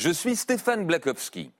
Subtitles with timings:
[0.00, 1.50] Je suis Stéphane Blakowski.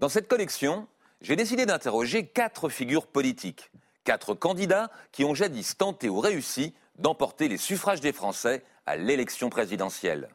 [0.00, 0.88] Dans cette collection,
[1.20, 3.70] j'ai décidé d'interroger quatre figures politiques,
[4.02, 9.48] quatre candidats qui ont jadis tenté ou réussi d'emporter les suffrages des Français à l'élection
[9.48, 10.28] présidentielle.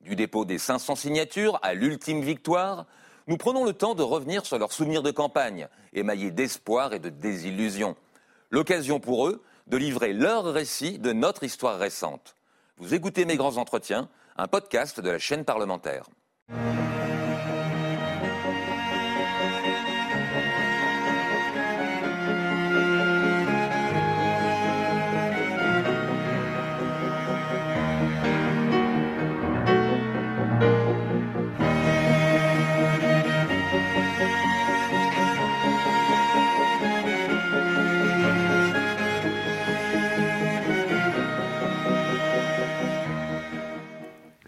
[0.00, 2.86] Du dépôt des 500 signatures à l'ultime victoire,
[3.28, 7.08] nous prenons le temps de revenir sur leurs souvenirs de campagne, émaillés d'espoir et de
[7.08, 7.94] désillusion.
[8.50, 12.34] L'occasion pour eux de livrer leur récit de notre histoire récente.
[12.78, 16.06] Vous écoutez Mes Grands Entretiens, un podcast de la chaîne parlementaire.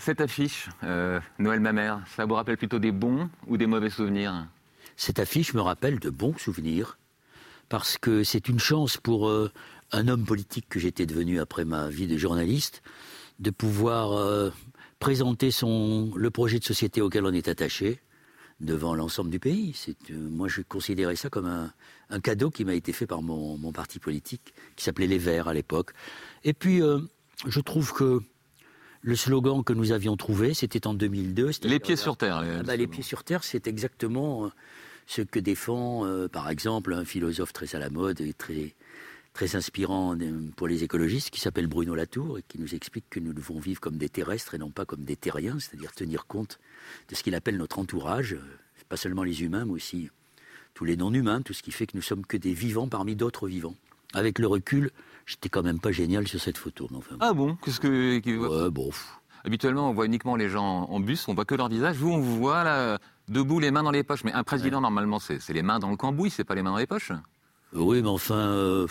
[0.09, 3.91] Cette affiche, euh, Noël ma mère, ça vous rappelle plutôt des bons ou des mauvais
[3.91, 4.49] souvenirs?
[4.97, 6.97] Cette affiche me rappelle de bons souvenirs,
[7.69, 9.53] parce que c'est une chance pour euh,
[9.93, 12.83] un homme politique que j'étais devenu après ma vie de journaliste,
[13.39, 14.49] de pouvoir euh,
[14.99, 18.01] présenter le projet de société auquel on est attaché
[18.61, 19.77] devant l'ensemble du pays.
[20.11, 21.71] moi, je considérais ça comme
[22.09, 25.53] un, cadeau qui m'a été fait par mon, parti politique, qui s'appelait Les Verts à
[25.53, 25.93] l'époque.
[26.45, 26.81] Et puis,
[27.47, 28.23] je trouve que
[29.03, 31.51] le slogan que nous avions trouvé, c'était en 2002.
[31.65, 32.43] Les pieds sur terre.
[32.43, 34.49] Les, ah bah, pieds sur terre, c'est exactement euh,
[35.07, 38.75] ce que défend, euh, par exemple, un philosophe très à la mode et très,
[39.33, 43.21] très inspirant euh, pour les écologistes, qui s'appelle Bruno Latour, et qui nous explique que
[43.21, 46.59] nous devons vivre comme des terrestres et non pas comme des terriens, c'est-à-dire tenir compte
[47.09, 48.37] de ce qu'il appelle notre entourage,
[48.89, 50.11] pas seulement les humains, mais aussi
[50.75, 53.49] tous les non-humains, tout ce qui fait que nous sommes que des vivants parmi d'autres
[53.49, 53.75] vivants.
[54.15, 54.91] Avec le recul,
[55.29, 56.89] J'étais quand même pas génial sur cette photo.
[56.95, 57.17] enfin.
[57.21, 57.59] Ah bon?
[57.63, 58.19] Qu'est-ce que.
[58.19, 58.89] Ouais, bon.
[59.45, 61.97] Habituellement, on voit uniquement les gens en bus, on voit que leur visage.
[61.97, 62.99] Vous, on vous voit là,
[63.29, 64.25] debout, les mains dans les poches.
[64.25, 66.79] Mais un président, normalement, c'est les mains dans le cambouis, c'est pas les mains dans
[66.79, 67.13] les poches?
[67.75, 68.87] Oui, mais enfin, euh,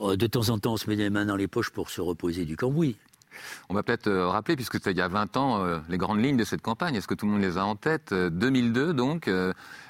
[0.00, 2.44] de temps en temps, on se met les mains dans les poches pour se reposer
[2.44, 2.96] du cambouis.
[3.68, 6.22] On va peut-être euh, rappeler, puisque c'était il y a 20 ans, euh, les grandes
[6.22, 6.94] lignes de cette campagne.
[6.94, 9.30] Est-ce que tout le monde les a en tête 2002, donc,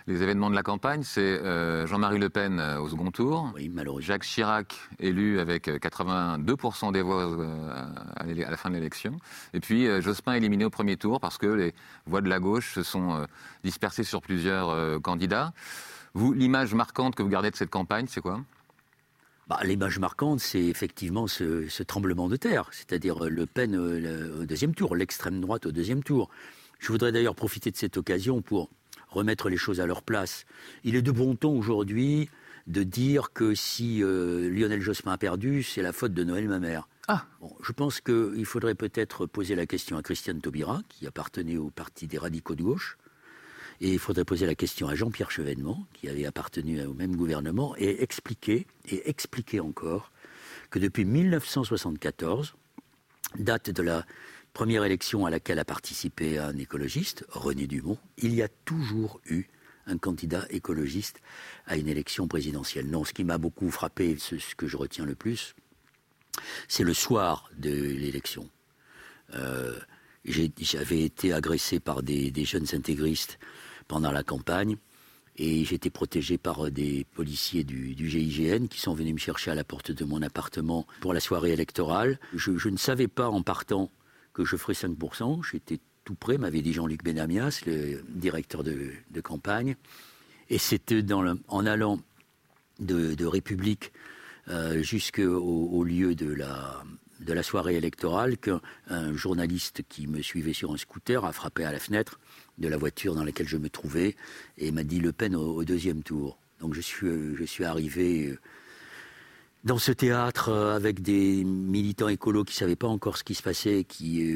[0.07, 1.41] les événements de la campagne, c'est
[1.87, 3.53] Jean-Marie Le Pen au second tour.
[3.55, 4.07] Oui, malheureusement.
[4.07, 7.29] Jacques Chirac élu avec 82% des voix
[8.17, 9.17] à la fin de l'élection.
[9.55, 11.75] Et puis Jospin éliminé au premier tour parce que les
[12.07, 13.27] voix de la gauche se sont
[13.63, 15.53] dispersées sur plusieurs candidats.
[16.15, 18.41] Vous, l'image marquante que vous gardez de cette campagne, c'est quoi?
[19.49, 24.45] Bah, L'image marquante, c'est effectivement ce, tremblement de terre, c'est-à-dire euh, Le Pen euh, au
[24.45, 26.29] deuxième tour, l'extrême droite au deuxième tour.
[26.79, 28.71] Je voudrais d'ailleurs profiter de cette occasion pour
[29.09, 30.47] remettre les choses à leur place.
[30.85, 32.29] Il est de bon ton aujourd'hui
[32.67, 36.59] de dire que si euh, Lionel Jospin a perdu, c'est la faute de Noël ma
[36.59, 36.89] mère.
[37.09, 37.27] Ah.
[37.61, 42.07] je pense qu'il faudrait peut-être poser la question à Christiane Taubira, qui appartenait au parti
[42.07, 42.97] des radicaux de gauche,
[43.83, 47.75] et il faudrait poser la question à Jean-Pierre Chevènement, qui avait appartenu au même gouvernement,
[47.77, 50.13] et expliquer, et expliquer encore,
[50.71, 52.55] que depuis 1974,
[53.41, 54.07] date de la
[54.53, 59.47] première élection à laquelle a participé un écologiste, René Dumont, il y a toujours eu
[59.87, 61.21] un candidat écologiste
[61.67, 62.89] à une élection présidentielle.
[62.89, 65.57] Non, ce qui m'a beaucoup frappé, ce, que je retiens le plus,
[66.69, 68.49] c'est le soir de l'élection.
[69.35, 69.77] Euh,
[70.25, 73.41] j'avais été agressé par des, des jeunes intégristes
[73.93, 74.79] pendant la campagne.
[75.37, 79.55] Et j'étais protégé par euh, des policiers du, GIGN qui sont venus me chercher à
[79.55, 82.19] la porte de mon appartement pour la soirée électorale.
[82.35, 83.91] Je, ne savais pas en partant
[84.33, 85.43] que je ferais 5%.
[85.51, 89.77] J'étais tout prêt, m'avait dit Jean-Luc Benamias, le directeur de, campagne.
[90.49, 92.01] Et c'était en allant
[92.81, 93.93] de, République
[94.49, 96.83] euh, jusqu'au lieu de la,
[97.21, 98.61] de la soirée électorale qu'un
[99.15, 102.19] journaliste qui me suivait sur un scooter a frappé à la fenêtre
[102.59, 104.17] de la voiture dans laquelle je me trouvais
[104.59, 106.39] et m'a dit Le Pen au, deuxième tour.
[106.61, 108.39] Donc je suis, euh, je suis arrivé euh,
[109.65, 113.35] dans ce théâtre euh, avec des militants écolos qui ne savaient pas encore ce qui
[113.35, 114.33] se passait, qui,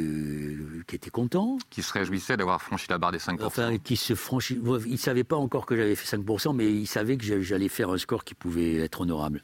[0.86, 1.58] qui étaient contents.
[1.70, 3.44] Qui se réjouissaient d'avoir franchi la barre des 5%.
[3.44, 4.58] Enfin, qui se franchit...
[4.86, 7.90] Ils ne savaient pas encore que j'avais fait 5%, mais ils savaient que j'allais faire
[7.90, 9.42] un score qui pouvait être honorable.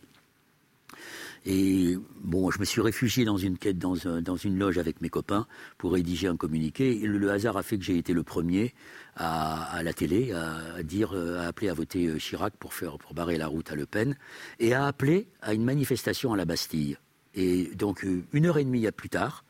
[1.45, 5.47] Et bon, je me suis réfugié dans une, loge avec mes copains
[5.77, 7.03] pour rédiger un communiqué.
[7.03, 8.75] Et le, hasard a fait que j'ai été le premier
[9.17, 13.49] à, la télé à, dire, à appeler à voter euh, Chirac pour, faire, barrer la
[13.49, 14.17] route à Le Pen
[14.61, 16.97] et à appeler à une manifestation à la Bastille.
[17.35, 19.45] Et donc, euh, une heure et demie plus tard,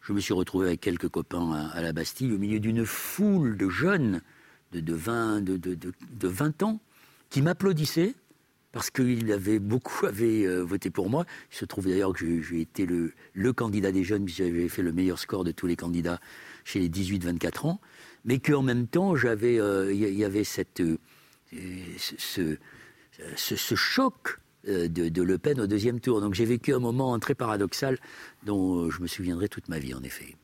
[0.00, 3.68] je me suis retrouvé avec quelques copains à, la Bastille au milieu d'une foule de
[3.68, 4.20] jeunes
[4.72, 6.80] de, de, 20, de, de, de 20 ans
[7.30, 8.14] qui m'applaudissaient
[8.76, 11.24] parce qu'il avait beaucoup avaient euh, voté pour moi.
[11.50, 14.92] Il se trouve d'ailleurs que j'ai été le, candidat des jeunes, puisque j'avais fait le
[14.92, 16.20] meilleur score de tous les candidats
[16.62, 17.80] chez les 18-24 ans.
[18.26, 20.82] mais qu'en même temps, j'avais, il y, avait cette,
[21.96, 22.58] ce,
[23.36, 26.20] ce, choc de, Le Pen au deuxième tour.
[26.20, 27.98] Donc j'ai vécu un moment très paradoxal
[28.44, 30.36] dont je me souviendrai toute ma vie, en effet.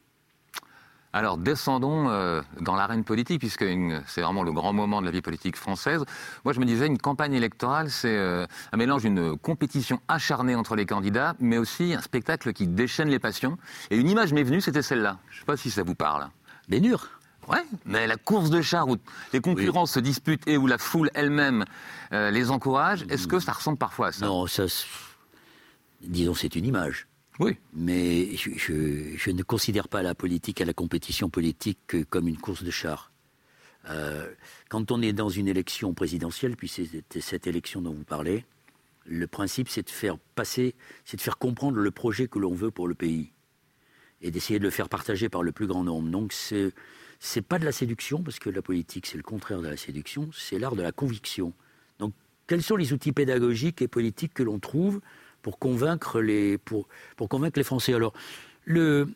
[1.14, 3.64] Alors descendons euh, dans l'arène politique, puisque
[4.06, 6.05] c'est vraiment le grand moment de la vie politique française.
[6.44, 10.75] Moi, je me disais, une campagne électorale, c'est euh, un mélange d'une compétition acharnée entre
[10.75, 13.59] les candidats, mais aussi un spectacle qui déchaîne les passions.
[13.91, 15.19] Et une image m'est venue, c'était celle-là.
[15.29, 16.29] Je ne sais pas si ça vous parle.
[16.69, 17.09] Bénur
[17.49, 18.97] Ouais, mais la course de chars où
[19.32, 21.65] les concurrents se disputent et où la foule elle-même
[22.12, 24.26] euh, les encourage, est-ce que ça ressemble parfois à ça?
[24.26, 24.65] Non, ça,
[26.03, 27.08] disons, c'est une image.
[27.38, 27.56] Oui.
[27.73, 32.70] Mais je, ne considère pas la politique et la compétition politique comme une course de
[32.70, 33.11] chars.
[33.88, 34.32] Euh,
[34.69, 38.44] quand on est dans une élection présidentielle, puis c'est cette élection dont vous parlez,
[39.06, 40.75] le principe c'est de faire passer,
[41.05, 43.32] c'est de faire comprendre le projet que l'on veut pour le pays
[44.20, 46.08] et d'essayer de le faire partager par le plus grand nombre.
[46.08, 46.73] Donc c'est
[47.19, 50.31] c'est pas de la séduction parce que la politique c'est le contraire de la séduction,
[50.32, 51.52] c'est l'art de la conviction.
[51.99, 52.14] Donc
[52.46, 55.00] quels sont les outils pédagogiques et politiques que l'on trouve
[55.43, 57.94] pour convaincre les, pour, pour convaincre les Français.
[57.94, 58.12] Alors,
[58.65, 59.09] le,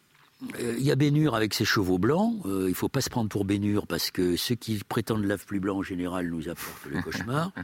[0.60, 2.34] euh, il y a Bénur avec ses chevaux blancs.
[2.44, 5.46] Euh, il ne faut pas se prendre pour Bénur parce que ceux qui prétendent l'ave
[5.46, 7.52] plus blanc en général nous apportent le cauchemar.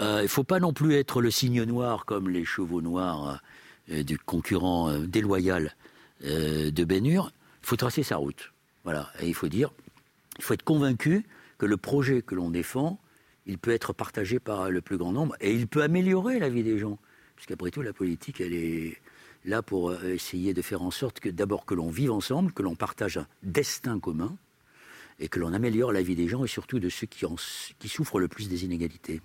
[0.00, 3.42] Euh, il ne faut pas non plus être le signe noir comme les chevaux noirs
[3.88, 5.74] du concurrent déloyal
[6.22, 7.32] de Bénur.
[7.64, 8.52] Il faut tracer sa route.
[8.84, 9.10] Voilà.
[9.20, 9.72] Et il faut dire,
[10.38, 11.26] il faut être convaincu
[11.58, 13.00] que le projet que l'on défend,
[13.46, 16.62] il peut être partagé par le plus grand nombre et il peut améliorer la vie
[16.62, 16.98] des gens.
[17.38, 19.00] Puisqu'après tout, la politique, elle est
[19.44, 22.64] là pour euh, essayer de faire en sorte que d'abord que l'on vive ensemble, que
[22.64, 24.36] l'on partage un destin commun,
[25.20, 28.26] et que l'on améliore la vie des gens et surtout de ceux qui, souffrent le
[28.26, 29.22] plus des inégalités.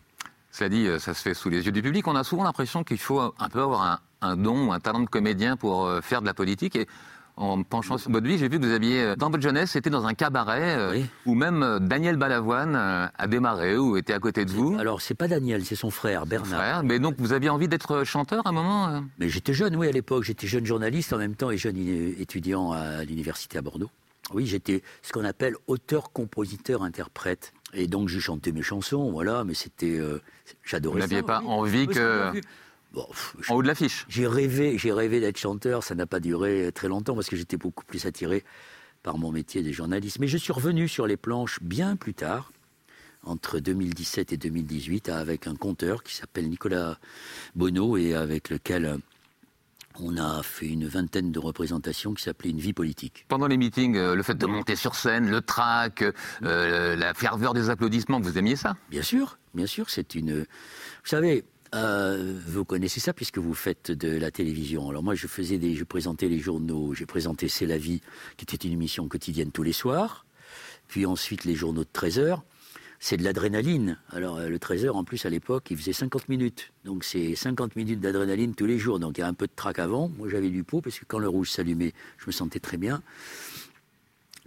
[0.51, 2.07] Cela dit, euh, ça se fait sous les yeux du public.
[2.07, 5.09] On a souvent l'impression qu'il faut un peu avoir un, un don un talent de
[5.09, 6.75] comédien pour euh, faire de la politique.
[6.75, 6.87] Et
[7.35, 9.89] en penchant sur votre vie, j'ai vu que vous aviez, euh, dans votre jeunesse, c'était
[9.89, 14.45] dans un cabaret euh, où même euh, Daniel Balavoine a démarré ou était à côté
[14.45, 14.77] de vous.
[14.79, 16.83] Alors, c'est pas Daniel, c'est son frère, Bernard.
[16.83, 19.91] Mais donc, vous aviez envie d'être chanteur à un moment Mais j'étais jeune, oui, à
[19.91, 20.23] l'époque.
[20.23, 21.77] J'étais jeune journaliste en même temps et jeune
[22.19, 23.89] étudiant à l'université à Bordeaux.
[24.33, 27.53] Oui, j'étais ce qu'on appelle auteur, compositeur, interprète.
[27.73, 29.99] Et donc, je chantais mes chansons, voilà, mais c'était.
[30.63, 31.07] J'adorais ça.
[31.07, 32.31] Vous n'aviez pas envie que
[32.95, 34.05] en haut de l'affiche.
[34.09, 35.83] J'ai rêvé, j'ai rêvé d'être chanteur.
[35.83, 38.43] Ça n'a pas duré très longtemps parce que j'étais beaucoup plus attiré
[39.01, 40.19] par mon métier de journaliste.
[40.19, 42.51] Mais je suis revenu sur les planches bien plus tard,
[43.23, 46.97] entre 2017 et 2018, avec un conteur qui s'appelle Nicolas
[47.55, 48.99] Bonneau et avec lequel
[49.99, 53.25] on a fait une vingtaine de représentations qui s'appelaient Une vie politique.
[53.27, 56.03] Pendant les meetings, euh, le fait de monter sur scène, le trac,
[56.43, 58.75] euh, la ferveur des applaudissements, vous aimiez ça?
[58.89, 60.39] Bien sûr, bien sûr, c'est une...
[60.39, 64.89] Vous savez, euh, vous connaissez ça puisque vous faites de la télévision.
[64.89, 66.93] Alors moi, je faisais des, je présentais les journaux.
[66.93, 68.01] J'ai présenté C'est la vie,
[68.37, 70.25] qui était une émission quotidienne tous les soirs.
[70.87, 72.43] Puis ensuite les journaux de 13 heures.
[72.99, 73.97] C'est de l'adrénaline.
[74.11, 76.71] Alors euh, le 13 heures, en plus à l'époque, il faisait 50 minutes.
[76.85, 78.99] Donc c'est 50 minutes d'adrénaline tous les jours.
[78.99, 80.09] Donc il y a un peu de trac avant.
[80.17, 83.01] Moi j'avais du pot parce que quand le rouge s'allumait, je me sentais très bien.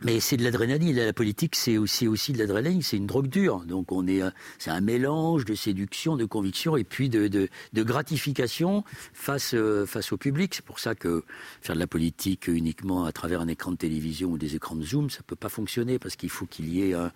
[0.02, 0.94] Mais c'est de l'adrénaline.
[0.94, 2.82] La politique, c'est aussi, de l'adrénaline.
[2.82, 3.60] C'est une drogue dure.
[3.60, 4.20] Donc on est,
[4.58, 10.16] c'est un mélange de séduction, de conviction et puis de, gratification face, euh, face au
[10.16, 10.54] public.
[10.54, 11.24] C'est pour ça que
[11.60, 14.84] faire de la politique uniquement à travers un écran de télévision ou des écrans de
[14.84, 17.12] Zoom, ça peut pas fonctionner parce qu'il faut qu'il y ait un,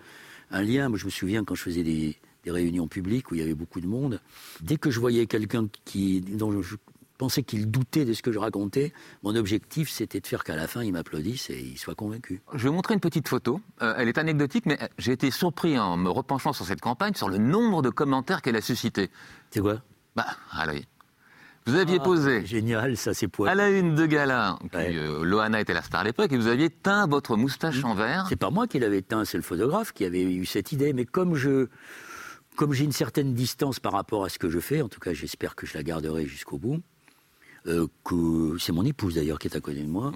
[0.51, 0.89] lien.
[0.89, 3.53] Moi, je me souviens quand je faisais des, des réunions publiques où il y avait
[3.53, 4.19] beaucoup de monde.
[4.61, 6.75] Dès que je voyais quelqu'un qui, dont je
[7.21, 8.93] pensais qu'il doutait de ce que je racontais.
[9.21, 12.41] Mon objectif, c'était de faire qu'à la fin, il m'applaudisse et il soit convaincu.
[12.51, 13.61] Je vais vous montrer une petite photo.
[13.83, 17.29] Euh, elle est anecdotique, mais j'ai été surpris en me repenchant sur cette campagne, sur
[17.29, 19.11] le nombre de commentaires qu'elle a suscité.
[19.51, 19.83] C'est quoi?
[20.15, 20.85] Bah, allez.
[21.67, 22.43] Vous aviez ah, posé.
[22.43, 23.47] Génial, ça c'est pour.
[23.47, 26.71] À la une de gala, euh, Loana était la star à l'époque, et vous aviez
[26.71, 28.25] teint votre moustache en vert.
[28.29, 30.91] C'est pas moi qui l'avais teint, c'est le photographe qui avait eu cette idée.
[30.91, 31.67] Mais comme je,
[32.55, 35.13] comme j'ai une certaine distance par rapport à ce que je fais, en tout cas
[35.13, 36.81] j'espère que je la garderai jusqu'au bout,
[37.67, 40.11] euh, que c'est mon épouse d'ailleurs qui est à côté de moi.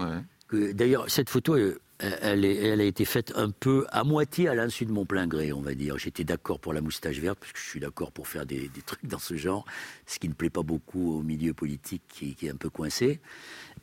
[0.52, 1.56] d'ailleurs, cette photo,
[2.00, 5.54] elle, elle, a été faite un peu à moitié à l'insu de mon plein gré,
[5.54, 5.98] on va dire.
[5.98, 9.06] J'étais d'accord pour la moustache verte, parce que je suis d'accord pour faire des, trucs
[9.06, 9.66] dans ce genre,
[10.06, 13.22] ce qui ne plaît pas beaucoup au milieu politique qui, est un peu coincé.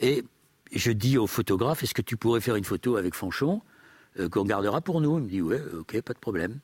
[0.01, 0.25] Et
[0.73, 3.63] je dis au photographe, est-ce que tu pourrais faire une photo avec Fanchon
[4.19, 5.19] euh, qu'on gardera pour nous?
[5.19, 6.59] Il me dit, ouais, ok, pas de problème.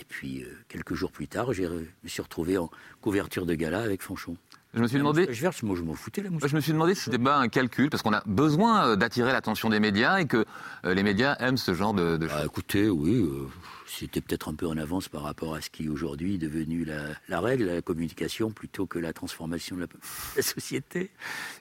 [0.00, 2.70] Et puis, euh, quelques jours plus tard, je me suis retrouvé en
[3.00, 4.36] couverture de gala avec Fanchon.
[4.74, 5.28] Je me suis demandé.
[5.62, 8.02] moi je m'en foutais la Je me suis demandé si c'était pas un calcul, parce
[8.02, 10.44] qu'on a besoin euh, d'attirer l'attention des médias et que
[10.84, 12.46] euh, les médias aiment ce genre de, de bah, choses.
[12.46, 13.46] écoutez, oui, euh,
[13.86, 17.40] c'était peut-être un peu en avance par rapport à ce qui aujourd'hui est devenu la,
[17.40, 21.12] règle, la communication, plutôt que la transformation de la, société.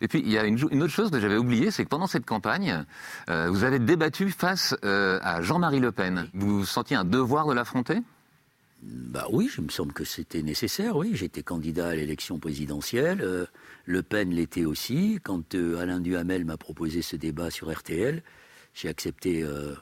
[0.02, 2.26] Et puis il y a une, autre chose que j'avais oubliée, c'est que pendant cette
[2.26, 2.84] campagne,
[3.28, 6.30] vous avez débattu face à Jean-Marie Le Pen.
[6.34, 8.02] Vous sentiez un devoir de l'affronter?
[8.86, 11.12] Bah oui, je me semble que c'était nécessaire, oui.
[11.14, 13.22] J'étais candidat à l'élection présidentielle.
[13.22, 13.46] Euh,
[13.86, 15.20] le Pen l'était aussi.
[15.24, 18.22] Quand euh, Alain Duhamel m'a proposé ce débat sur RTL,
[18.74, 19.74] j'ai accepté, euh,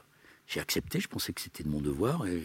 [0.46, 2.26] j'ai accepté, je pensais que c'était de mon devoir.
[2.28, 2.42] Et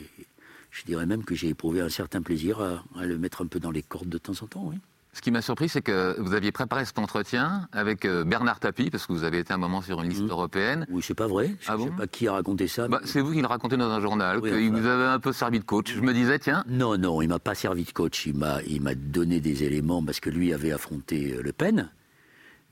[0.72, 3.72] je dirais même que j'ai éprouvé un certain plaisir à, le mettre un peu dans
[3.72, 4.78] les cordes de temps en temps, oui.
[5.18, 8.92] Ce qui m'a surpris, c'est que vous aviez préparé cet entretien avec euh, Bernard Tapie,
[8.92, 10.30] parce que vous avez été un moment sur une liste mmh.
[10.30, 10.86] européenne.
[10.92, 11.56] Oui, c'est pas vrai.
[11.60, 12.88] Je ne ah sais pas qui a raconté ça.
[12.88, 15.58] Bah, c'est vous qui le racontez dans un journal, qu'il vous avez un peu servi
[15.58, 15.92] de coach.
[15.92, 16.64] Je me disais, tiens.
[16.68, 18.28] Non, non, il m'a pas servi de coach.
[18.28, 21.90] Il m'a, il m'a donné des éléments parce que lui avait affronté euh, Le Pen.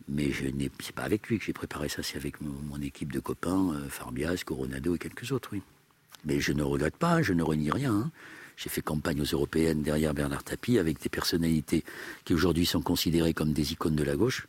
[0.07, 3.11] Mais je n'ai, c'est pas avec lui que j'ai préparé ça, c'est avec mon, équipe
[3.11, 5.63] de copains, euh, Farbias, Coronado et quelques autres, oui.
[6.25, 7.91] Mais je ne regrette pas, je ne renie rien.
[7.91, 8.11] Hein.
[8.57, 11.83] J'ai fait campagne aux européennes derrière Bernard Tapie avec des personnalités
[12.23, 14.47] qui aujourd'hui sont considérées comme des icônes de la gauche.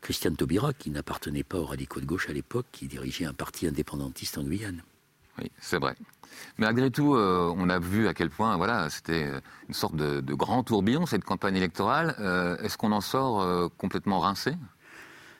[0.00, 3.66] Christiane Taubira, qui n'appartenait pas aux radicaux de gauche à l'époque, qui dirigeait un parti
[3.66, 4.82] indépendantiste en Guyane.
[5.38, 5.94] Oui, c'est vrai.
[6.58, 9.30] Mais malgré tout, euh, on a vu à quel point voilà, c'était
[9.68, 12.14] une sorte de, grand tourbillon, cette campagne électorale.
[12.20, 14.52] Euh, est-ce qu'on en sort euh, complètement rincé?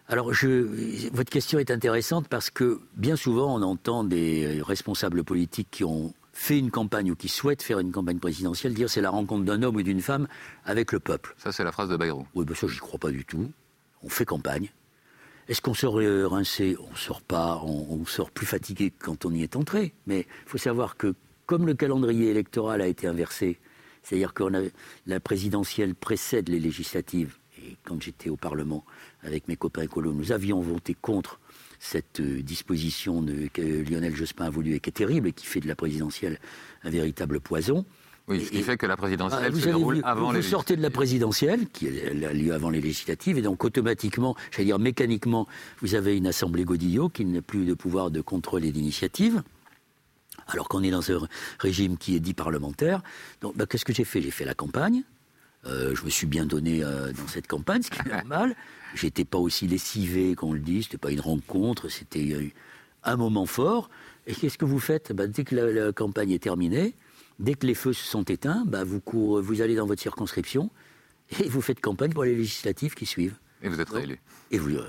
[0.08, 5.68] Alors, je, votre question est intéressante parce que bien souvent, on entend des responsables politiques
[5.70, 9.10] qui ont fait une campagne ou qui souhaite faire une campagne présidentielle, dire c'est la
[9.10, 10.26] rencontre d'un homme ou d'une femme
[10.64, 11.34] avec le peuple.
[11.38, 12.26] Ça, c'est la phrase de Bayrou.
[12.34, 13.50] Oui, ben ça, j'y crois pas du tout.
[14.02, 14.68] On fait campagne.
[15.48, 16.00] Est-ce qu'on sort
[16.30, 19.94] rincé On sort pas, on, sort plus fatigué que quand on y est entré.
[20.06, 21.14] Mais il faut savoir que
[21.46, 23.60] comme le calendrier électoral a été inversé,
[24.02, 24.44] c'est-à-dire que
[25.06, 28.84] la présidentielle précède les législatives, et quand j'étais au Parlement
[29.22, 31.38] avec mes copains écolos, nous avions voté contre
[31.78, 35.60] cette euh, disposition que Lionel Jospin a voulu et qui est terrible et qui fait
[35.60, 36.38] de la présidentielle
[36.82, 37.84] un véritable poison.
[38.26, 40.82] Oui, ce qui fait que la présidentielle ah, se déroule avant les Vous sortez de
[40.82, 45.46] la présidentielle, qui a lieu avant les législatives, et donc automatiquement, j'allais dire mécaniquement,
[45.82, 49.42] vous avez une assemblée Godillot qui n'a plus de pouvoir de contrôle et d'initiative.
[50.48, 51.28] Alors qu'on est dans un
[51.58, 53.02] régime qui est dit parlementaire.
[53.40, 54.22] Donc, bah, qu'est-ce que j'ai fait?
[54.22, 55.02] J'ai fait la campagne.
[55.66, 58.54] Euh, je me suis bien donné euh, dans cette campagne, ce qui est normal.
[58.94, 62.52] J'étais pas aussi lessivé qu'on le dit, c'était pas une rencontre, c'était
[63.02, 63.90] un moment fort.
[64.26, 65.12] Et qu'est-ce que vous faites?
[65.12, 66.94] Bah, Dès que la, campagne est terminée,
[67.38, 69.02] dès que les feux se sont éteints, bah, vous,
[69.42, 70.70] vous allez dans votre circonscription
[71.40, 73.36] et vous faites campagne pour les législatives qui suivent.
[73.62, 74.86] Et vous êtes réélu Et vous, euh,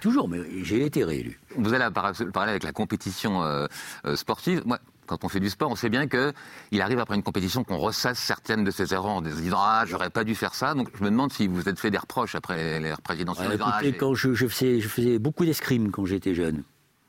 [0.00, 1.38] toujours, mais j'ai été réélu.
[1.56, 1.86] Vous allez
[2.32, 3.66] parler avec la compétition euh,
[4.06, 4.62] euh, sportive.
[4.64, 7.78] Moi, quand on fait du sport, on sait bien qu'il arrive après une compétition qu'on
[7.78, 10.74] ressasse certaines de ses erreurs en se disant Ah, j'aurais pas dû faire ça.
[10.74, 13.58] Donc je me demande si vous êtes fait des reproches après les présidentielles.
[13.60, 16.62] Ah, quand je, faisais, je, faisais, beaucoup d'escrime quand j'étais jeune.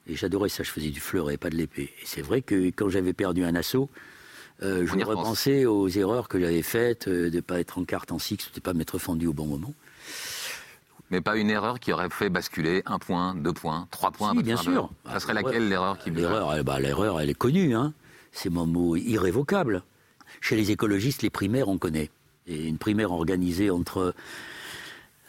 [0.08, 1.94] Et j'adorais ça, je faisais du fleuret, pas de l'épée.
[2.01, 3.89] Et c'est vrai que quand j'avais perdu un assaut,
[4.63, 8.12] euh, je me repensais aux erreurs que j'avais faites, de ne pas être en carte
[8.12, 9.74] en six, de ne pas m'être fendu au bon moment
[11.10, 14.34] mais pas une erreur qui aurait fait basculer un point, deux points, trois points.
[14.34, 14.90] Si, bien sûr.
[15.06, 17.76] Ça serait laquelle l'erreur qui L'erreur, bah, l'erreur, elle est connue.
[17.76, 17.94] Hein.
[18.32, 19.84] C'est mon mot irrévocable.
[20.42, 22.10] Chez les écologistes, les primaires, on connaît.
[22.46, 24.14] Et une primaire organisée entre,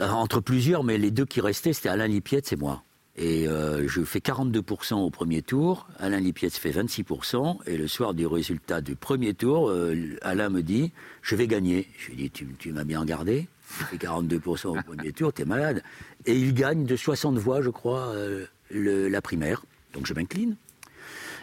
[0.01, 2.83] entre plusieurs, mais les deux qui restaient, c'était Alain Lipietz et moi.
[3.17, 8.15] Et euh, je fais 42% au premier tour, Alain Lipietz fait 26%, et le soir
[8.15, 10.93] du résultat du premier tour, euh, Alain me dit,
[11.23, 11.89] je vais gagner.
[11.99, 13.49] Je lui dis, tu, tu m'as bien regardé
[13.81, 15.83] il fait 42% au premier tour, t'es malade.
[16.27, 19.65] Et il gagne de 60 voix, je crois, euh, la primaire.
[19.93, 20.57] Donc je m'incline.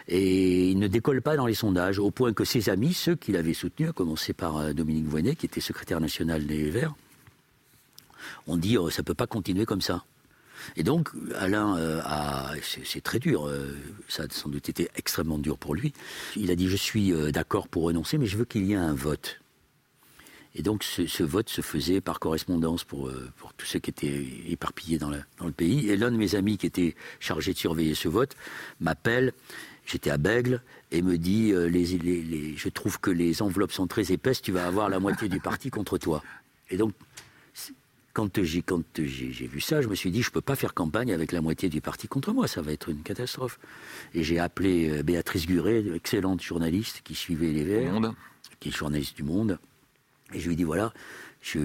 [0.07, 3.31] Et il ne décolle pas dans les sondages, au point que ses amis, ceux qui
[3.31, 6.93] l'avaient soutenu, à commencer par euh, Dominique Voynet, qui était secrétaire national des Verts,
[8.47, 10.03] ont dit oh, ça ne peut pas continuer comme ça.
[10.75, 12.53] Et donc, Alain euh, a.
[12.61, 13.51] C'est très dur,
[14.07, 15.93] ça a sans doute été extrêmement dur pour lui.
[16.35, 18.93] Il a dit Je suis d'accord pour renoncer, mais je veux qu'il y ait un
[18.93, 19.39] vote.
[20.55, 24.25] Et donc ce, vote se faisait par correspondance pour, euh, pour tous ceux qui étaient
[24.47, 25.89] éparpillés dans, dans le pays.
[25.89, 28.35] Et l'un de mes amis qui était chargé de surveiller ce vote
[28.79, 29.33] m'appelle,
[29.85, 33.85] j'étais à Bègle, et me dit euh, les, les, Je trouve que les enveloppes sont
[33.85, 36.23] très épaisses, tu vas avoir la moitié du parti contre toi.
[36.69, 36.93] Et donc,
[38.13, 41.33] quand j'ai vu ça, je me suis dit Je ne peux pas faire campagne avec
[41.33, 43.59] la moitié du parti contre moi, ça va être une catastrophe.
[44.13, 48.13] Et j'ai appelé euh, Béatrice Guret, excellente journaliste qui suivait les Verts,
[48.61, 49.59] qui est journaliste du Monde
[50.33, 50.93] et je lui dis voilà,
[51.41, 51.59] je,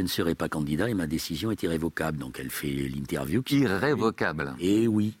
[0.00, 2.18] ne serai pas candidat et ma décision est irrévocable.
[2.18, 3.42] Donc elle fait l'interview.
[3.50, 5.16] Irrévocable Et oui.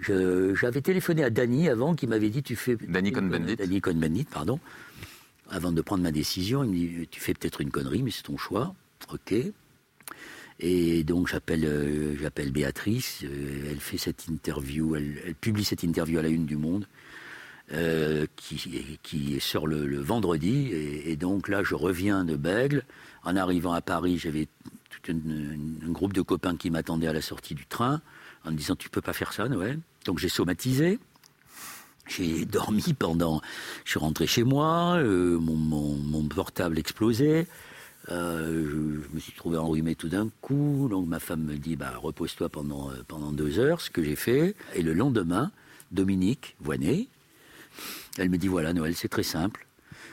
[0.00, 2.76] J'avais téléphoné à Danny avant qui m'avait dit tu fais.
[2.76, 3.56] Danny Cohn-Bendit.
[3.56, 4.58] Danny Cohn-Bendit, pardon.
[5.50, 8.22] Avant de prendre ma décision, il me dit tu fais peut-être une connerie, mais c'est
[8.22, 8.74] ton choix.
[9.12, 9.34] Ok.
[10.60, 16.18] Et donc j'appelle euh, j'appelle Béatrice, euh, elle fait cette interview, elle, publie cette interview
[16.18, 16.86] à la une du Monde,
[17.72, 20.70] euh, qui, sort le, vendredi.
[20.72, 22.84] Et, donc là, je reviens de Bègle.
[23.22, 24.48] En arrivant à Paris, j'avais
[24.90, 28.00] tout un, groupe de copains qui m'attendaient à la sortie du train,
[28.44, 29.78] en me disant tu peux pas faire ça, Noël.
[30.04, 30.98] Donc j'ai somatisé.
[32.08, 33.40] J'ai dormi pendant.
[33.84, 37.46] Je suis rentré chez moi, mon, mon, portable explosait.
[38.08, 41.92] Euh, je, me suis trouvé enrhumé tout d'un coup, donc ma femme me dit bah,
[41.96, 44.56] repose-toi pendant, euh, pendant deux heures, ce que j'ai fait.
[44.74, 45.52] Et le lendemain,
[45.92, 47.08] Dominique Voinet,
[48.18, 49.66] elle me dit voilà, Noël, c'est très simple.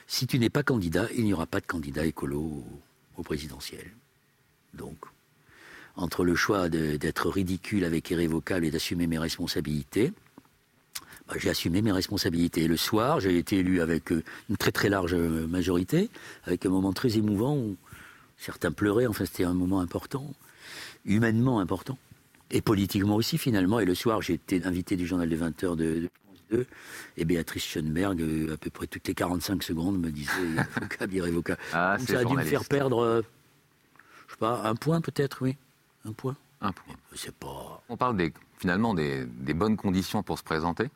[0.07, 2.63] Si tu n'es pas candidat, il n'y aura pas de candidat écolo
[3.17, 3.91] au, présidentiel.
[4.73, 4.97] Donc,
[5.95, 10.13] entre le choix d'être ridicule avec irrévocable et d'assumer mes responsabilités,
[11.27, 12.67] bah, j'ai assumé mes responsabilités.
[12.67, 16.09] Le soir, j'ai été élu avec euh, une très très large majorité,
[16.45, 17.75] avec un moment très émouvant où
[18.37, 19.07] certains pleuraient.
[19.07, 20.33] Enfin, c'était un moment important,
[21.05, 21.97] humainement important,
[22.49, 23.79] et politiquement aussi finalement.
[23.79, 26.09] Et le soir, j'ai été invité du journal de 20h de,
[26.47, 26.65] France 2,
[27.17, 31.59] et Béatrice Schoenberg, euh, à peu près toutes les 45 secondes, me disait irrévocable, irrévocable.
[31.73, 33.21] Ah, ça a dû me faire perdre, euh,
[34.27, 35.57] je sais pas, un point peut-être, oui,
[36.05, 36.35] un point.
[36.61, 36.95] Un point.
[37.15, 37.83] C'est pas.
[37.89, 40.89] On parle des, finalement des bonnes conditions pour se présenter.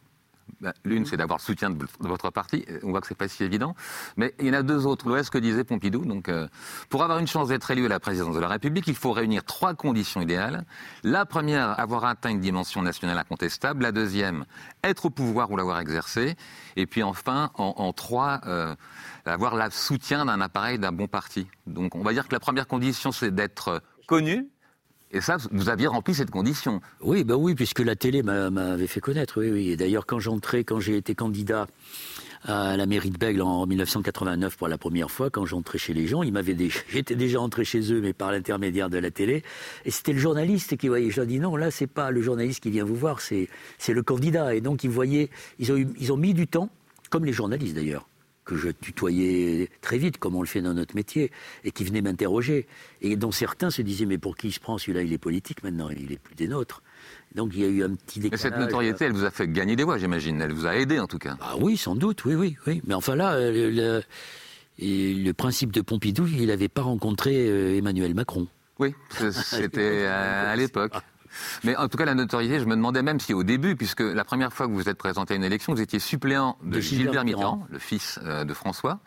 [0.60, 2.66] Bah, l'une, c'est d'avoir le soutien de, votre parti.
[2.84, 3.76] On voit que c'est pas si évident.
[4.18, 5.08] Mais il y en a deux autres.
[5.08, 6.06] L'Ouest que disait Pompidou.
[6.06, 6.48] Donc, euh,
[6.90, 9.44] pour avoir une chance d'être élu à la présidence de la République, il faut réunir
[9.44, 10.66] trois conditions idéales.
[11.04, 13.84] La première, avoir atteint une dimension nationale incontestable.
[13.84, 14.46] La deuxième,
[14.84, 16.36] être au pouvoir ou l'avoir exercé.
[16.76, 18.76] Et puis enfin, en, trois, euh,
[19.26, 21.48] avoir le soutien d'un appareil d'un bon parti.
[21.68, 24.50] Donc, on va dire que la première condition, c'est d'être connu,
[25.14, 26.82] et ça, vous aviez rempli cette condition.
[27.02, 29.42] Oui, bah oui, puisque la télé m'avait fait connaître.
[29.42, 29.70] Oui, oui.
[29.70, 31.68] Et d'ailleurs, quand j'entrais, quand j'ai été candidat
[32.44, 36.08] à la mairie de Bègle en 1989 pour la première fois, quand j'entrais chez les
[36.08, 39.44] gens, ils m'avaient déjà, j'étais déjà entré chez eux, mais par l'intermédiaire de la télé.
[39.86, 41.12] Et c'était le journaliste qui voyait.
[41.12, 43.94] Je leur dis non, là, c'est pas le journaliste qui vient vous voir, c'est, c'est
[43.94, 44.56] le candidat.
[44.56, 46.70] Et donc, ils voyaient, ils ont, ils ont mis du temps,
[47.10, 48.08] comme les journalistes d'ailleurs,
[48.46, 51.32] que je tutoyais très vite, comme on le fait dans notre métier,
[51.64, 52.68] et qui venaient m'interroger,
[53.02, 55.64] et dont certains se disaient mais pour qui il se prend celui-là Il est politique
[55.64, 56.82] maintenant, il est plus des nôtres.
[57.36, 58.44] Donc il y a eu un petit décalage.
[58.44, 60.42] Mais cette notoriété, elle vous a fait gagner des voix, j'imagine.
[60.42, 61.38] Elle vous a aidé en tout cas.
[61.40, 62.82] Ah oui, sans doute, oui, oui, oui.
[62.86, 64.02] Mais enfin là, le,
[64.80, 68.48] le, principe de Pompidou, il n'avait pas rencontré euh, Emmanuel Macron.
[68.80, 68.96] Oui,
[69.32, 70.94] c'était à l'époque.
[71.64, 74.24] Mais en tout cas, la notoriété, je me demandais même si au début, puisque la
[74.24, 77.24] première fois que vous vous êtes présenté à une élection, vous étiez suppléant de, Gilbert,
[77.24, 79.00] Mitterrand, le fils euh, de François.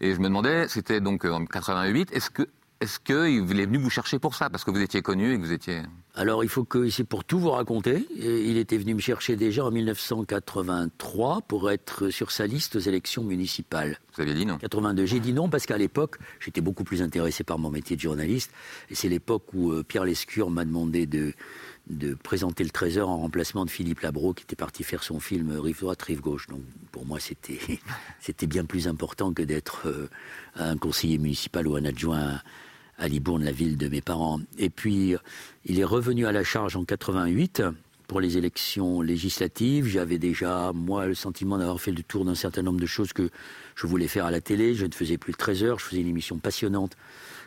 [0.00, 2.48] Et je me demandais, c'était donc en 88, est-ce que
[2.80, 5.44] est-ce qu'il est venu vous chercher pour ça Parce que vous étiez connu et que
[5.44, 5.82] vous étiez...
[6.14, 9.64] Alors, il faut que, c'est pour tout vous raconter, il était venu me chercher déjà
[9.64, 13.98] en 1983 pour être sur sa liste aux élections municipales.
[14.14, 15.04] Vous aviez dit non 82.
[15.04, 18.50] J'ai dit non parce qu'à l'époque, j'étais beaucoup plus intéressé par mon métier de journaliste.
[18.90, 21.34] Et c'est l'époque où euh, Pierre Lescure m'a demandé de,
[21.88, 25.58] de présenter le Trésor en remplacement de Philippe Labro, qui était parti faire son film
[25.58, 26.46] Rive droite, Rive gauche.
[26.48, 27.18] Donc pour moi,
[28.20, 30.08] c'était, bien plus important que d'être euh,
[30.56, 32.40] un conseiller municipal ou un adjoint
[32.98, 34.40] à Libourne, la ville de mes parents.
[34.58, 35.14] Et puis,
[35.64, 37.62] il est revenu à la charge en 88
[38.06, 39.86] pour les élections législatives.
[39.86, 43.30] J'avais déjà, moi, le sentiment d'avoir fait le tour d'un certain nombre de choses que
[43.74, 44.74] je voulais faire à la télé.
[44.74, 46.96] Je ne faisais plus le 13 heures, je faisais une émission passionnante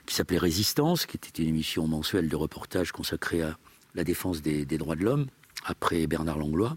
[0.06, 3.58] qui s'appelait Résistance, qui était une émission mensuelle de reportage consacrée à
[3.96, 5.28] la défense des, droits de l'homme,
[5.66, 6.76] après Bernard Langlois.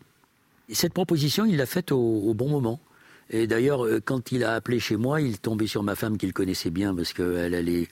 [0.68, 2.80] Et cette proposition, il l'a faite au bon moment.
[3.30, 6.32] Et d'ailleurs, euh, quand il a appelé chez moi, il tombait sur ma femme qu'il
[6.32, 7.88] connaissait bien parce qu'elle allait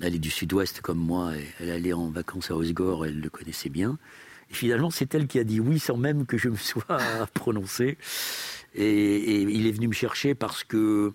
[0.00, 3.30] elle est du sud-ouest comme moi, et elle allait en vacances à Osgore, elle le
[3.30, 3.98] connaissait bien.
[4.48, 6.98] Finalement, c'est elle qui a dit oui sans même que je me sois
[7.34, 7.98] prononcé.
[8.74, 11.12] Et, il est venu me chercher parce que,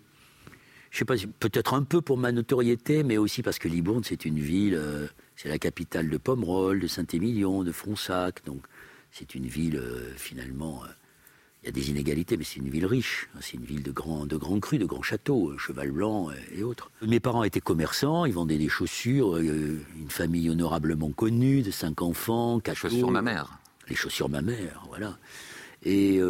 [0.91, 4.25] je sais pas, peut-être un peu pour ma notoriété, mais aussi parce que Libourne, c'est
[4.25, 5.07] une ville, euh,
[5.43, 8.45] c'est la capitale de Pomerol, de Saint-Émilion, de Fronsac.
[8.45, 8.61] Donc,
[9.11, 10.87] c'est une ville, euh, finalement, euh,
[11.61, 13.27] il y a des inégalités, mais c'est une ville riche.
[13.35, 16.29] Hein, c'est une ville de grands, de grands crus, de grands châteaux, euh, Cheval Blanc
[16.55, 16.91] et autres.
[17.05, 22.61] Mes parents étaient commerçants, ils vendaient des chaussures, une famille honorablement connue, de cinq enfants,
[22.61, 23.59] quatre Les chaussures ma mère.
[23.89, 25.17] Les chaussures ma mère, voilà.
[25.83, 26.21] Et,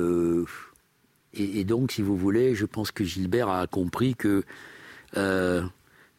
[1.36, 4.44] et, donc, si vous voulez, je pense que Gilbert a compris que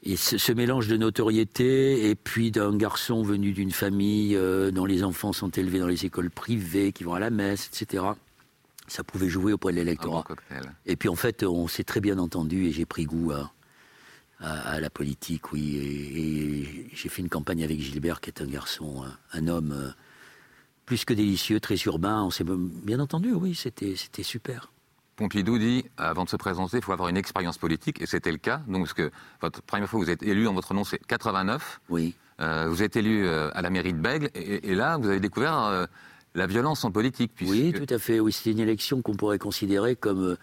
[0.05, 4.39] et ce, mélange de notoriété et puis d'un garçon venu d'une famille
[4.73, 8.13] dont les enfants sont élevés dans les écoles privées, qui vont à la messe, etc
[8.87, 10.25] ça pouvait jouer auprès de l'électorat.
[10.87, 13.53] et puis en fait, on s'est très bien entendu et j'ai pris goût à,
[14.41, 15.77] à, la politique, oui.
[15.77, 19.91] Et, j'ai fait une campagne avec Gilbert, qui est un garçon, un, homme euh,
[20.87, 22.23] plus que délicieux, très urbain.
[22.23, 24.71] On s'est bien entendu, oui, c'était super.
[25.17, 28.39] Pompidou dit, avant de se présenter, il faut avoir une expérience politique, et c'était le
[28.39, 28.63] cas.
[28.67, 31.81] Donc, parce que votre première fois, vous êtes élu en votre nom, c'est 89.
[31.89, 32.15] Oui.
[32.41, 35.57] Euh, vous êtes élu euh, à la mairie de Bègle, et, là, vous avez découvert
[35.57, 35.87] euh,
[36.35, 37.33] la violence en politique.
[37.43, 38.19] Oui, tout à fait.
[38.19, 40.37] Oui, c'est une élection qu'on pourrait considérer comme.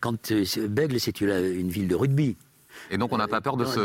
[0.00, 0.32] quand
[0.68, 2.36] Bègle, c'est une, ville de rugby.
[2.92, 3.80] Et donc, on n'a pas peur de se,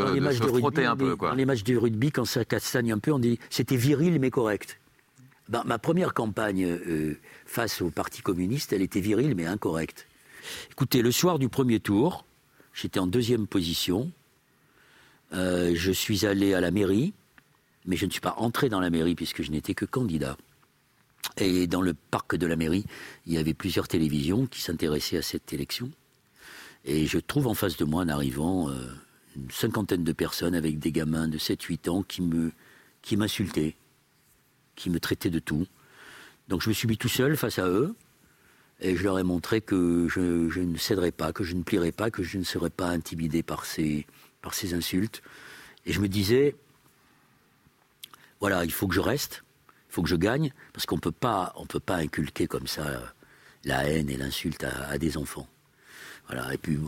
[0.46, 1.16] frotter un peu.
[1.16, 1.30] Quoi.
[1.30, 4.30] Dans les matchs de rugby, quand ça castagne un peu, on dit c'était viril mais
[4.30, 4.78] correct.
[5.48, 6.78] Ben, ma première campagne
[7.44, 10.06] face au Parti communiste, elle était virile mais incorrecte.
[10.70, 12.24] Écoutez, le soir du premier tour,
[12.72, 14.10] j'étais en deuxième position.
[15.32, 17.12] Euh, je suis allé à la mairie,
[17.86, 20.36] mais je ne suis pas entré dans la mairie puisque je n'étais que candidat.
[21.38, 22.84] Et dans le parc de la mairie,
[23.26, 25.90] il y avait plusieurs télévisions qui s'intéressaient à cette élection.
[26.84, 28.74] Et je trouve en face de moi, en arrivant, euh,
[29.36, 33.74] une cinquantaine de personnes avec des gamins de 7-8 ans qui m'insultaient,
[34.76, 35.66] qui me traitaient de tout.
[36.48, 37.94] Donc je me suis mis tout seul face à eux.
[38.80, 42.10] Et je leur ai montré que je, ne céderais pas, que je ne plierais pas,
[42.10, 44.04] que je ne serais pas intimidé par ces
[44.72, 45.22] insultes.
[45.86, 46.56] Et je me disais,
[48.40, 49.44] voilà, il faut que je reste,
[49.90, 51.54] il faut que je gagne, parce qu'on ne peut pas
[51.88, 53.14] inculquer comme ça
[53.64, 55.48] la haine et l'insulte à, des enfants.
[56.26, 56.78] Voilà, et puis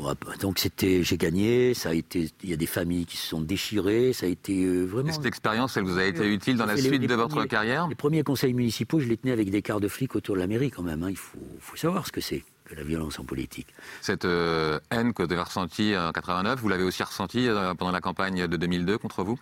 [0.40, 3.42] donc c'était, j'ai gagné, ça a été, il y a des familles qui se sont
[3.42, 5.10] déchirées, ça a été euh, vraiment.
[5.10, 7.94] Et cette expérience, elle vous a été utile dans la suite de votre carrière Les
[7.94, 10.70] premiers conseils municipaux, je les tenais avec des quarts de flics autour de la mairie
[10.70, 11.02] quand même.
[11.02, 11.10] Hein.
[11.10, 13.68] il faut, faut savoir ce que c'est que la violence en politique.
[14.00, 17.92] Cette euh, haine que vous avez ressentie en 89, vous l'avez aussi ressentie euh, pendant
[17.92, 19.38] la campagne de 2002 contre vous?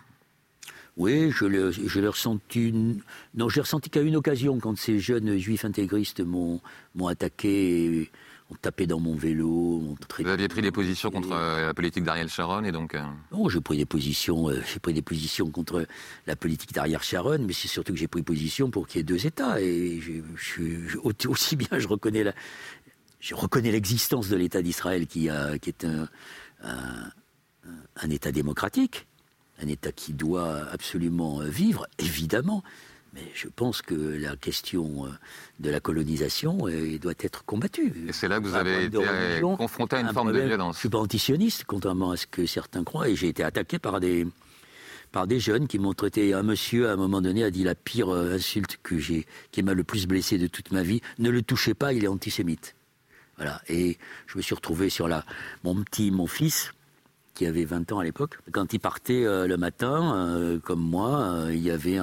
[0.97, 2.71] Oui, je l'ai ressenti.
[3.33, 6.61] Non, je l'ai ressenti qu'à une occasion, quand ces jeunes juifs intégristes m'ont
[7.07, 8.09] attaqué,
[8.51, 9.97] ont tapé dans mon vélo.
[10.19, 12.95] Vous aviez pris des positions contre euh, la politique d'Ariel Sharon et donc.
[13.31, 14.49] Non, j'ai pris des positions.
[14.51, 15.87] j'ai pris des positions contre
[16.27, 19.03] la politique d'Ariel Sharon, mais c'est surtout que j'ai pris position pour qu'il y ait
[19.03, 19.59] deux États.
[19.61, 22.33] Et je, aussi bien je reconnais la,
[23.19, 25.85] je reconnais l'existence de l'État d'Israël qui, est
[26.61, 29.07] un, État démocratique,
[29.59, 32.63] un État qui doit absolument vivre, évidemment.
[33.15, 35.07] Mais je pense que la question
[35.59, 36.67] de la colonisation
[37.01, 37.93] doit être combattue.
[38.09, 38.97] Et c'est là que vous avez été
[39.41, 40.75] confronté à une forme de violence.
[40.75, 43.79] Je ne suis pas antisioniste, contrairement à ce que certains croient, et j'ai été attaqué
[43.79, 44.27] par des,
[45.13, 46.33] par des jeunes qui m'ont traité.
[46.33, 49.73] Un monsieur, à un moment donné, a dit la pire insulte que j'ai, qui m'a
[49.73, 50.99] le plus blessé de toute ma vie.
[51.17, 52.75] Ne le touchez pas, il est antisémite.
[53.37, 53.61] Voilà.
[53.69, 53.97] Et
[54.27, 55.23] je me suis retrouvé sur la.
[55.63, 56.73] Mon petit, mon fils,
[57.35, 61.19] qui avait 20 ans à l'époque, quand il partait euh, le matin, euh, comme moi,
[61.19, 61.99] euh, il y avait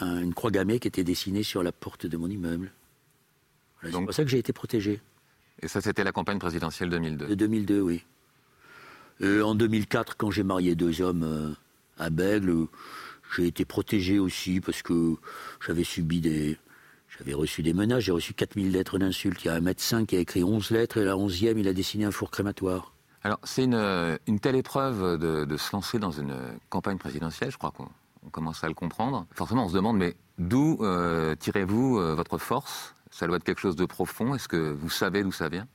[0.00, 2.72] une croix gammée qui était dessinée sur la porte de mon immeuble.
[3.82, 5.00] c'est pour ça que j'ai été protégé.
[5.60, 8.04] Et ça, c'était la campagne présidentielle 2002 De 2002, oui.
[9.22, 11.56] en 2004, quand j'ai marié deux hommes
[11.98, 12.66] à Bègle,
[13.36, 15.16] j'ai été protégé aussi parce que
[15.66, 16.58] j'avais subi des,
[17.18, 19.44] j'avais reçu des menaces, j'ai reçu 4000 lettres d'insultes.
[19.44, 21.72] Il y a un médecin qui a écrit 11 lettres et la 11e, il a
[21.72, 22.92] dessiné un four crématoire.
[23.24, 26.34] Alors, c'est une, une, telle épreuve de, se lancer dans une
[26.70, 27.88] campagne présidentielle, je crois qu'on
[28.30, 29.26] commence à le comprendre.
[29.32, 32.94] Forcément, on se demande, mais d'où euh, tirez-vous euh, votre force?
[33.10, 34.34] Ça doit être quelque chose de profond.
[34.34, 35.66] Est-ce que vous savez d'où ça vient?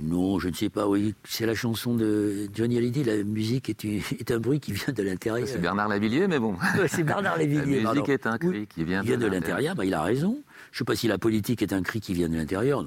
[0.00, 0.88] Non, je ne sais pas.
[0.88, 3.04] Oui, c'est la chanson de Johnny Hallyday.
[3.04, 5.46] La musique est, un bruit qui vient de l'intérieur.
[5.46, 6.56] C'est Bernard Lavillier, mais bon.
[6.88, 7.82] c'est Bernard Lavillier.
[7.82, 9.74] la musique est un cri qui vient, de, l'intérieur.
[9.74, 10.42] Bah, il a raison.
[10.72, 12.84] Je ne sais pas si la politique est un cri qui vient de l'intérieur.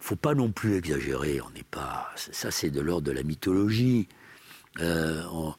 [0.00, 1.40] Faut pas non plus exagérer.
[1.40, 2.08] On n'est pas.
[2.16, 4.08] Ça, c'est de l'ordre de la mythologie.
[4.80, 5.54] Euh, on,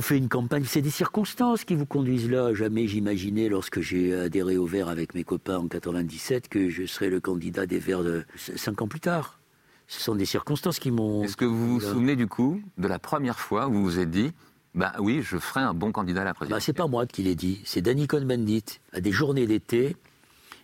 [0.00, 2.54] fait une campagne, c'est des circonstances qui vous conduisent là.
[2.54, 7.08] Jamais j'imaginais, lorsque j'ai adhéré au Vert avec mes copains en 97, que je serais
[7.08, 9.40] le candidat des Verts de cinq ans plus tard.
[9.88, 11.22] Ce sont des circonstances qui m'ont.
[11.22, 14.10] Est-ce que vous vous souvenez du coup de la première fois où vous vous êtes
[14.10, 14.32] dit
[14.76, 16.58] bah oui, je ferai un bon candidat à la présidence.
[16.58, 18.80] Bah, c'est pas moi qui l'ai dit, c'est Danny Cohn-Bendit.
[18.92, 19.96] À des journées d'été,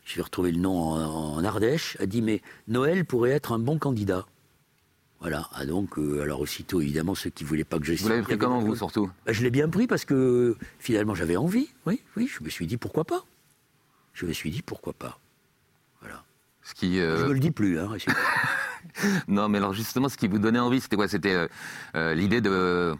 [0.04, 3.58] je vais retrouver le nom en, en, Ardèche, a dit mais Noël pourrait être un
[3.58, 4.26] bon candidat.
[5.22, 5.48] Voilà.
[5.54, 7.94] Ah donc, euh, alors aussitôt, évidemment, ceux qui voulaient pas que je...
[7.94, 11.36] Vous l'avez pris comment, vous, surtout bah, Je l'ai bien pris parce que, finalement, j'avais
[11.36, 11.68] envie.
[11.86, 13.24] Oui, oui, je me suis dit, pourquoi pas
[14.14, 15.20] Je me suis dit, pourquoi pas
[16.00, 16.24] Voilà.
[16.64, 17.18] Ce qui, euh...
[17.18, 17.90] Je me le dis plus, hein.
[19.28, 21.06] non, mais alors, justement, ce qui vous donnait envie, c'était quoi?
[21.06, 21.46] C'était
[21.94, 22.92] euh, l'idée de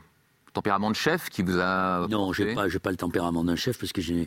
[0.52, 3.92] tempérament de chef qui vous a Non, j'ai pas, pas le tempérament d'un chef parce
[3.92, 4.26] que je,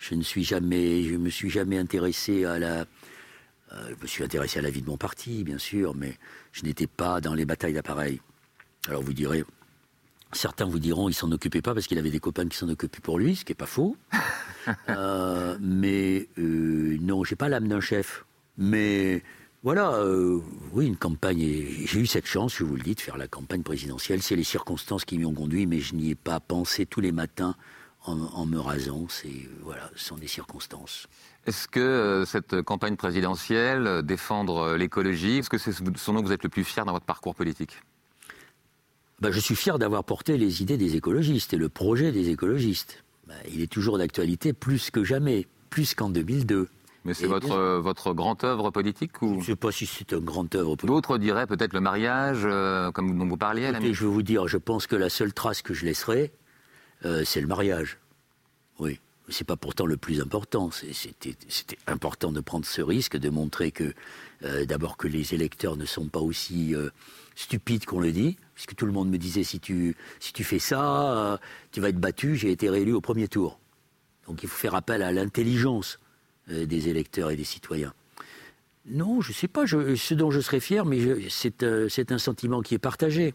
[0.00, 2.86] je ne suis jamais, je me suis jamais intéressé à la
[3.72, 6.18] euh, je me suis intéressé à la vie de mon parti, bien sûr, mais
[6.52, 8.20] je n'étais pas dans les batailles d'appareil.
[8.88, 9.44] Alors vous direz,
[10.32, 13.00] certains vous diront, il s'en occupait pas parce qu'il avait des copains qui s'en occupaient
[13.00, 13.96] pour lui, ce qui n'est pas faux.
[14.88, 18.24] euh, mais euh, non, j'ai pas l'âme d'un chef.
[18.58, 19.22] Mais
[19.62, 20.40] voilà, euh,
[20.72, 21.40] oui, une campagne.
[21.40, 24.22] J'ai eu cette chance, je vous le dis, de faire la campagne présidentielle.
[24.22, 27.12] C'est les circonstances qui m'y ont conduit, mais je n'y ai pas pensé tous les
[27.12, 27.54] matins
[28.04, 29.06] en, me rasant.
[29.08, 31.08] C'est voilà, ce sont des circonstances.
[31.46, 36.32] Est-ce que euh, cette campagne présidentielle, euh, défendre l'écologie, est-ce que c'est ce dont vous
[36.32, 37.82] êtes le plus fier dans votre parcours politique?
[39.20, 43.04] Ben, Je suis fier d'avoir porté les idées des écologistes et le projet des écologistes.
[43.26, 46.68] Ben, il est toujours d'actualité plus que jamais, plus qu'en 2002.
[47.04, 49.34] Mais c'est votre, euh, votre grande œuvre politique ou...
[49.34, 50.88] Je ne sais pas si c'est une grande œuvre politique.
[50.88, 52.42] D'autres diraient peut-être le mariage,
[52.92, 53.68] comme dont vous parliez.
[53.68, 56.32] Écoutez, je vais vous dire, je pense que la seule trace que je laisserai,
[57.04, 57.98] euh, c'est le mariage.
[58.78, 59.00] Oui.
[59.28, 60.70] C'est pas pourtant le plus important.
[60.70, 61.36] C'était
[61.86, 63.92] important de prendre ce risque, de montrer que,
[64.44, 66.90] euh, d'abord, que les électeurs ne sont pas aussi euh,
[67.34, 68.36] stupides qu'on le dit.
[68.54, 71.38] Puisque tout le monde me disait si tu, si tu fais ça,
[71.72, 72.36] tu vas être battu.
[72.36, 73.58] J'ai été réélu au premier tour.
[74.26, 75.98] Donc il faut faire appel à l'intelligence
[76.48, 77.92] des électeurs et des citoyens.
[78.86, 81.62] Non, je ne sais pas ce dont je serais fier, mais c'est
[82.12, 83.34] un sentiment qui est partagé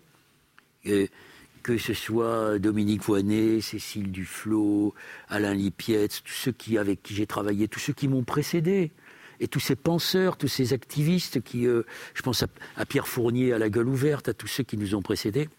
[1.63, 4.93] que ce soit Dominique Voinet, Cécile Duflot,
[5.29, 8.91] Alain Lipietz, tous ceux avec qui j'ai travaillé, tous ceux qui m'ont précédé,
[9.39, 12.43] et tous ces penseurs, tous ces activistes qui, euh, je pense
[12.77, 15.49] à, Pierre Fournier, à la gueule ouverte, à tous ceux qui nous ont précédés,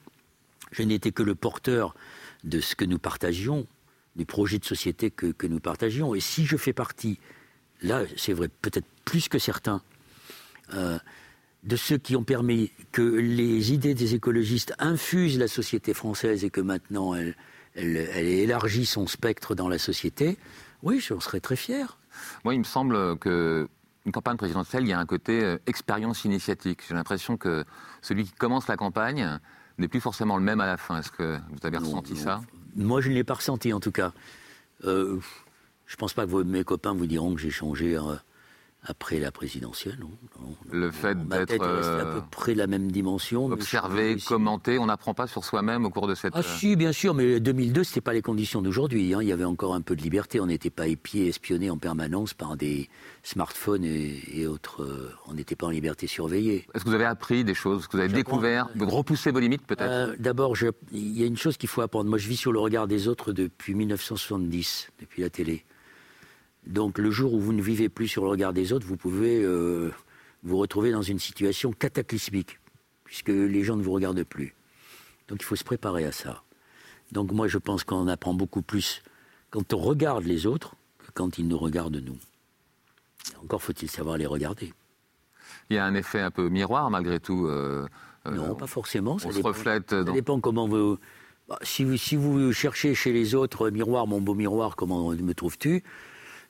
[0.71, 1.95] je n'étais que le porteur
[2.45, 3.67] de ce que nous partagions,
[4.15, 6.15] du projet de société que, nous partagions.
[6.15, 7.19] Et si je fais partie,
[7.83, 9.83] là, c'est vrai, peut-être plus que certains,
[10.75, 10.99] euh,
[11.63, 16.51] de ceux qui ont permis que les idées des écologistes infusent la société française et
[16.51, 17.37] que maintenant elle,
[17.75, 17.97] elle,
[18.27, 20.39] élargit son spectre dans la société,
[20.83, 21.99] oui, j'en serais très fier.
[22.45, 23.69] Moi, il me semble que
[24.05, 26.81] une campagne présidentielle, il y a un côté euh, expérience initiatique.
[26.89, 27.65] J'ai l'impression que
[28.01, 29.39] celui qui commence la campagne
[29.79, 30.99] n'est plus forcément le même à la fin.
[30.99, 32.41] Est-ce que vous avez ressenti ça?
[32.75, 34.13] Moi, je ne l'ai pas ressenti en tout cas.
[34.85, 35.21] Euh,
[35.87, 37.97] je ne pense pas que mes copains vous diront que j'ai changé.
[37.97, 38.17] Euh,
[38.85, 40.11] après la présidentielle, non.
[40.73, 43.47] le fait d'être à peu euh, près la même dimension.
[43.47, 46.33] Observé, commenté, on n'apprend pas sur soi-même au cours de cette.
[46.35, 49.15] Ah si, bien sûr, mais 2002, c'était pas les conditions d'aujourd'hui.
[49.15, 49.21] Hein.
[49.23, 50.41] Il y avait encore un peu de liberté.
[50.41, 52.89] On n'était pas épiés, espionnés en permanence par des
[53.23, 54.83] smartphones et, autres.
[54.83, 56.67] Euh, on n'était pas en liberté surveillée.
[56.75, 59.65] Est-ce que vous avez appris des choses que vous avez découvert Vous repoussez vos limites
[59.65, 59.83] peut-être?
[59.83, 60.57] Euh, D'abord,
[60.91, 62.11] il y a une chose qu'il faut apprendre.
[62.11, 65.65] Moi, je vis sur le regard des autres depuis 1970, depuis la télé.
[66.67, 69.43] Donc le jour où vous ne vivez plus sur le regard des autres, vous pouvez
[69.43, 69.91] euh,
[70.43, 72.59] vous retrouver dans une situation cataclysmique,
[73.05, 74.55] puisque les gens ne vous regardent plus.
[75.29, 76.43] Donc il faut se préparer à ça.
[77.11, 79.03] Donc moi je pense qu'on apprend beaucoup plus
[79.51, 82.19] quand on regarde les autres que quand ils nous regardent nous.
[83.43, 84.73] Encore faut-il savoir les regarder.
[85.69, 87.47] Il y a un effet un peu miroir malgré tout.
[87.47, 87.87] Euh,
[88.27, 89.19] euh, non, pas forcément.
[89.19, 89.91] Ça on se reflète.
[89.91, 90.99] Ça dépend comment vous.
[91.49, 95.35] Bah, si, vous, si vous cherchez chez les autres miroir, mon beau miroir, comment me
[95.35, 95.83] trouves-tu?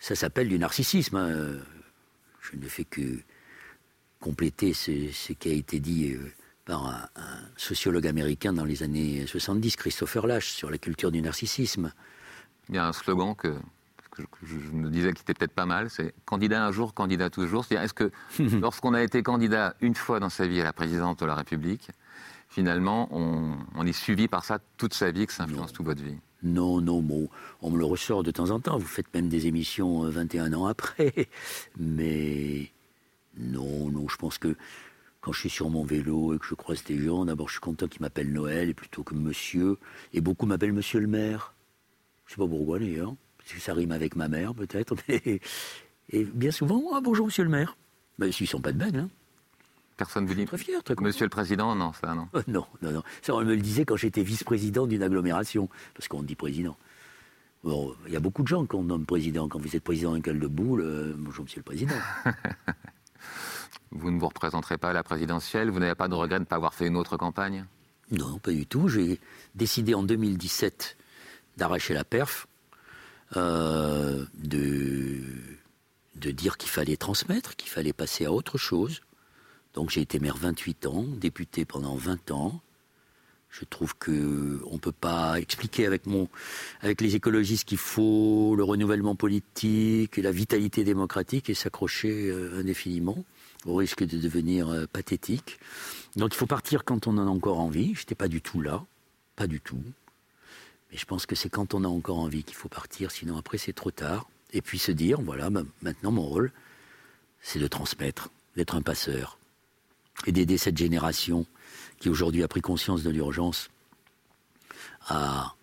[0.03, 1.17] Ça s'appelle du narcissisme.
[1.17, 1.59] Hein.
[2.41, 3.21] Je ne fais que
[4.21, 6.33] compléter ce, qui a été dit euh,
[6.65, 7.09] par un,
[7.57, 11.93] sociologue américain dans les années 70, Christopher Lash, sur la culture du narcissisme.
[12.69, 13.55] Il y a un slogan que,
[14.43, 17.65] je, me disais qui était peut-être pas mal, c'est candidat un jour, candidat toujours.
[17.65, 18.11] C'est-à-dire, est-ce que
[18.61, 21.91] lorsqu'on a été candidat une fois dans sa vie à la présidence de la République,
[22.49, 26.03] finalement, on, on est suivi par ça toute sa vie, que ça influence toute votre
[26.03, 26.19] vie?
[26.43, 27.05] Non, non,
[27.61, 28.79] on me le ressort de temps en temps.
[28.79, 31.29] Vous faites même des émissions 21 euh, ans après.
[31.79, 32.71] Mais
[33.37, 34.57] non, non, je pense que
[35.21, 37.61] quand je suis sur mon vélo et que je croise des gens, d'abord je suis
[37.61, 39.79] content qu'ils m'appellent Noël plutôt que monsieur.
[40.13, 41.55] Et beaucoup m'appellent monsieur le maire.
[42.27, 43.15] Je sais pas pourquoi d'ailleurs.
[43.39, 44.97] Parce que ça rime avec ma mère peut-être.
[45.09, 47.77] Et bien souvent, ah, bonjour monsieur le maire.
[48.19, 49.09] Mais ben, ils sont pas de bague, hein.
[50.03, 52.27] Personne vous dit Très fier, très Monsieur le Président, non, ça, non.
[52.35, 53.03] Euh, non, non, non.
[53.23, 56.77] Ça, on me le disait quand j'étais vice-président d'une agglomération, parce qu'on dit président.
[57.63, 59.47] Bon, il y a beaucoup de gens qu'on nomme président.
[59.47, 61.95] Quand vous êtes président d'un gueule de boule, euh, bonjour Monsieur le Président.
[63.93, 66.47] vous ne vous représenterez pas à la présidentielle Vous n'avez pas de regret de ne
[66.47, 67.65] pas avoir fait une autre campagne?
[68.11, 68.89] Non, pas du tout.
[68.89, 69.21] J'ai
[69.55, 70.97] décidé en 2017
[71.59, 72.49] d'arracher la perf,
[73.37, 75.21] euh, de,
[76.17, 79.01] de dire qu'il fallait transmettre, qu'il fallait passer à autre chose
[79.75, 82.61] donc j'ai été maire 28 ans, député pendant 20 ans.
[83.51, 86.29] Je trouve qu'on ne peut pas expliquer avec, mon,
[86.81, 92.61] avec les écologistes qu'il faut le renouvellement politique et la vitalité démocratique et s'accrocher euh,
[92.61, 93.25] indéfiniment
[93.67, 95.59] au risque de devenir euh, pathétique.
[96.17, 97.95] Donc il faut partir quand on en a encore envie.
[97.95, 98.85] Je n'étais pas du tout là,
[99.37, 99.83] pas du tout.
[100.91, 103.59] Mais je pense que c'est quand on a encore envie qu'il faut partir, sinon après
[103.59, 104.31] c'est trop tard.
[104.55, 105.51] Et puis se dire, voilà,
[105.83, 106.53] maintenant mon rôle,
[107.43, 109.39] c'est de transmettre, d'être un passeur
[110.27, 111.47] et d'aider cette génération
[111.99, 113.71] qui aujourd'hui a pris conscience de l'urgence
[115.09, 115.55] à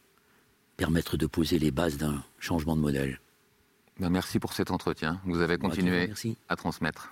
[0.78, 3.20] permettre de poser les bases d'un changement de modèle.
[4.00, 5.20] Ben, merci pour cet entretien.
[5.26, 6.12] Vous avez continué
[6.48, 7.12] à transmettre.